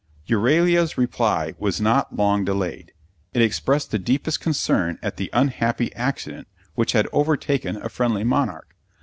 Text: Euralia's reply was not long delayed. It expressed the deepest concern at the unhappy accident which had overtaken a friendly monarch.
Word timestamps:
Euralia's 0.27 0.97
reply 0.97 1.53
was 1.59 1.79
not 1.79 2.15
long 2.15 2.43
delayed. 2.43 2.91
It 3.35 3.43
expressed 3.43 3.91
the 3.91 3.99
deepest 3.99 4.39
concern 4.41 4.97
at 5.03 5.17
the 5.17 5.29
unhappy 5.31 5.93
accident 5.93 6.47
which 6.73 6.93
had 6.93 7.07
overtaken 7.13 7.77
a 7.77 7.87
friendly 7.87 8.23
monarch. 8.23 8.75